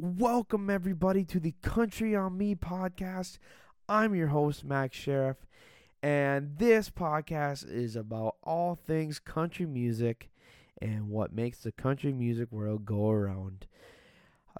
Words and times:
Welcome, 0.00 0.70
everybody, 0.70 1.24
to 1.24 1.40
the 1.40 1.56
Country 1.60 2.14
on 2.14 2.38
Me 2.38 2.54
podcast. 2.54 3.38
I'm 3.88 4.14
your 4.14 4.28
host, 4.28 4.64
Max 4.64 4.96
Sheriff, 4.96 5.38
and 6.04 6.56
this 6.56 6.88
podcast 6.88 7.68
is 7.68 7.96
about 7.96 8.36
all 8.44 8.76
things 8.76 9.18
country 9.18 9.66
music 9.66 10.30
and 10.80 11.08
what 11.08 11.34
makes 11.34 11.58
the 11.58 11.72
country 11.72 12.12
music 12.12 12.52
world 12.52 12.84
go 12.84 13.10
around. 13.10 13.66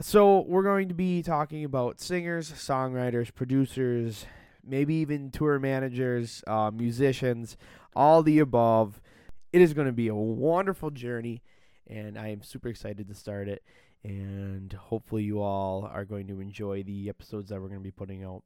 So, 0.01 0.41
we're 0.41 0.65
going 0.65 0.89
to 0.89 0.95
be 0.95 1.23
talking 1.23 1.65
about 1.65 2.01
singers, 2.01 2.51
songwriters, 2.51 3.33
producers, 3.33 4.27
maybe 4.67 4.97
even 4.97 5.31
tour 5.31 5.61
managers, 5.61 6.43
uh, 6.49 6.73
musicians, 6.75 7.57
all 7.95 8.25
the 8.25 8.41
above. 8.41 9.01
It 9.53 9.61
is 9.61 9.73
going 9.73 9.87
to 9.87 9.93
be 9.93 10.09
a 10.09 10.17
wonderful 10.17 10.91
journey, 10.91 11.43
and 11.89 12.19
I 12.19 12.29
am 12.29 12.43
super 12.43 12.69
excited 12.69 13.09
to 13.09 13.15
start 13.15 13.49
it 13.49 13.63
and 14.05 14.73
hopefully 14.73 15.25
you 15.25 15.41
all 15.41 15.89
are 15.93 16.05
going 16.05 16.27
to 16.29 16.41
enjoy 16.41 16.83
the 16.83 17.09
episodes 17.09 17.49
that 17.49 17.61
we're 17.61 17.69
going 17.69 17.81
to 17.81 17.85
be 17.85 17.91
putting 17.91 18.25
out. 18.25 18.43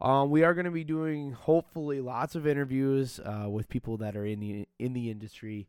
Um, 0.00 0.30
we 0.30 0.44
are 0.44 0.54
going 0.54 0.64
to 0.64 0.70
be 0.70 0.84
doing 0.84 1.32
hopefully 1.32 2.00
lots 2.00 2.34
of 2.34 2.46
interviews 2.46 3.20
uh, 3.20 3.48
with 3.50 3.68
people 3.68 3.98
that 3.98 4.16
are 4.16 4.24
in 4.24 4.40
the 4.40 4.66
in 4.78 4.94
the 4.94 5.10
industry, 5.10 5.68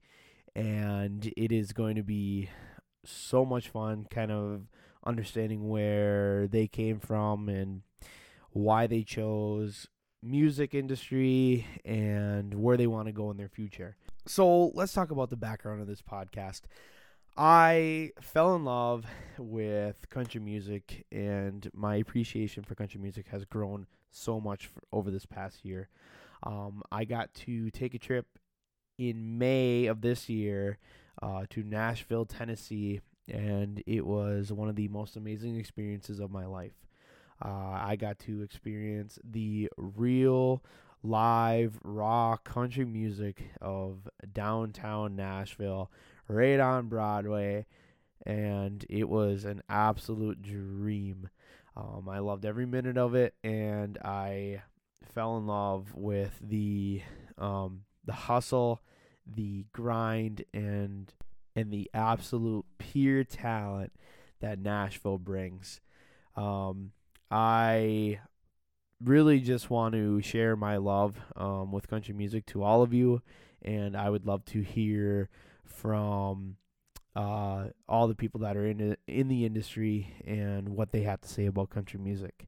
and 0.56 1.34
it 1.36 1.52
is 1.52 1.74
going 1.74 1.98
to 1.98 2.04
be 2.04 2.50
so 3.04 3.44
much 3.44 3.68
fun, 3.68 4.08
kind 4.10 4.32
of 4.32 4.68
understanding 5.06 5.68
where 5.68 6.48
they 6.48 6.68
came 6.68 7.00
from 7.00 7.50
and 7.50 7.82
why 8.52 8.88
they 8.88 9.04
chose 9.04 9.88
music 10.24 10.74
industry 10.74 11.66
and 11.84 12.54
where 12.54 12.78
they 12.78 12.88
want 12.88 13.08
to 13.08 13.12
go 13.12 13.32
in 13.32 13.38
their 13.38 13.50
future. 13.50 13.98
So 14.28 14.68
let's 14.76 14.94
talk 14.94 15.12
about 15.12 15.30
the 15.30 15.36
background 15.36 15.82
of 15.82 15.88
this 15.88 16.02
podcast. 16.02 16.62
I 17.36 18.12
fell 18.22 18.56
in 18.56 18.66
love 18.66 19.06
with 19.40 20.10
country 20.10 20.40
music, 20.40 21.06
and 21.12 21.70
my 21.74 21.96
appreciation 21.96 22.64
for 22.64 22.76
country 22.76 23.00
music 23.00 23.28
has 23.30 23.46
grown 23.46 23.88
so 24.12 24.40
much 24.40 24.68
for, 24.68 24.82
over 24.92 25.10
this 25.10 25.26
past 25.26 25.66
year. 25.66 25.90
Um, 26.44 26.84
I 26.92 27.06
got 27.06 27.34
to 27.36 27.72
take 27.72 27.94
a 27.94 28.00
trip 28.00 28.28
in 28.98 29.40
May 29.40 29.88
of 29.88 30.02
this 30.02 30.30
year 30.30 30.78
uh, 31.22 31.46
to 31.50 31.64
Nashville, 31.64 32.26
Tennessee, 32.26 33.02
and 33.28 33.82
it 33.88 34.06
was 34.06 34.52
one 34.52 34.70
of 34.70 34.76
the 34.76 34.88
most 34.90 35.16
amazing 35.16 35.58
experiences 35.58 36.20
of 36.20 36.30
my 36.32 36.46
life. 36.46 36.76
Uh, 37.44 37.80
I 37.82 37.96
got 37.96 38.20
to 38.20 38.44
experience 38.44 39.18
the 39.24 39.70
real 39.78 40.64
live 41.04 41.80
raw 41.84 42.38
country 42.38 42.86
music 42.86 43.44
of 43.60 44.08
downtown 44.32 45.16
Nashville 45.16 45.92
right 46.28 46.60
on 46.60 46.88
Broadway, 46.88 47.66
and 48.26 48.86
it 48.90 49.10
was 49.10 49.46
an 49.46 49.62
absolute 49.70 50.42
dream. 50.42 51.30
Um, 51.76 52.08
I 52.10 52.20
loved 52.20 52.46
every 52.46 52.66
minute 52.66 52.98
of 52.98 53.16
it, 53.16 53.34
and 53.44 53.98
I 54.00 54.62
fell 55.14 55.38
in 55.38 55.48
love 55.48 55.94
with 55.96 56.38
the 56.42 57.02
um, 57.38 57.82
the 58.06 58.14
hustle, 58.14 58.82
the 59.26 59.66
grind, 59.74 60.44
and 60.54 61.14
and 61.56 61.72
the 61.72 61.90
absolute 61.94 62.66
pure 62.78 63.24
talent 63.24 63.94
that 64.40 64.60
Nashville 64.60 65.18
brings. 65.18 65.82
Um, 66.36 66.92
I 67.30 68.20
really 69.04 69.40
just 69.40 69.70
want 69.70 69.94
to 69.94 70.22
share 70.22 70.56
my 70.56 70.78
love 70.78 71.18
um, 71.36 71.72
with 71.72 71.88
country 71.90 72.14
music 72.14 72.46
to 72.48 72.64
all 72.64 72.82
of 72.82 72.94
you, 72.94 73.22
and 73.62 73.96
I 73.96 74.10
would 74.10 74.26
love 74.26 74.46
to 74.46 74.62
hear 74.62 75.30
from 75.66 76.58
uh, 77.16 77.68
all 77.88 78.08
the 78.08 78.16
people 78.16 78.42
that 78.42 78.56
are 78.56 78.66
in 78.66 78.96
in 79.08 79.28
the 79.28 79.46
industry 79.46 80.14
and 80.26 80.70
what 80.70 80.92
they 80.92 81.02
have 81.02 81.22
to 81.22 81.28
say 81.28 81.46
about 81.46 81.70
country 81.70 82.00
music. 82.00 82.48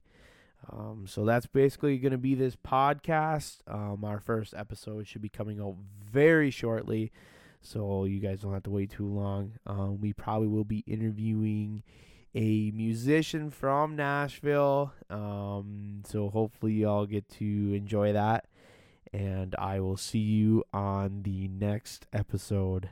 Um, 0.70 1.04
so 1.06 1.24
that's 1.24 1.46
basically 1.46 1.98
going 1.98 2.12
to 2.12 2.18
be 2.18 2.34
this 2.34 2.56
podcast. 2.56 3.58
Um, 3.66 4.04
our 4.04 4.18
first 4.18 4.54
episode 4.56 5.06
should 5.06 5.22
be 5.22 5.28
coming 5.28 5.60
out 5.60 5.76
very 6.10 6.50
shortly, 6.50 7.12
so 7.60 8.04
you 8.04 8.20
guys 8.20 8.40
don't 8.40 8.54
have 8.54 8.62
to 8.62 8.70
wait 8.70 8.90
too 8.90 9.06
long. 9.06 9.52
Um, 9.66 10.00
we 10.00 10.12
probably 10.12 10.48
will 10.48 10.64
be 10.64 10.84
interviewing 10.86 11.82
a 12.34 12.70
musician 12.72 13.50
from 13.50 13.96
Nashville. 13.96 14.92
Um, 15.08 16.02
so 16.06 16.30
hopefully 16.30 16.72
y'all 16.72 17.06
get 17.06 17.28
to 17.30 17.44
enjoy 17.44 18.12
that. 18.12 18.46
And 19.12 19.54
I 19.56 19.78
will 19.78 19.96
see 19.96 20.18
you 20.18 20.64
on 20.72 21.22
the 21.22 21.46
next 21.48 22.06
episode. 22.12 22.88